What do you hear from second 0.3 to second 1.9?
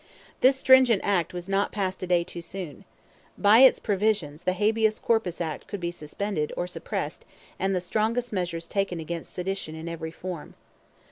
This stringent act was not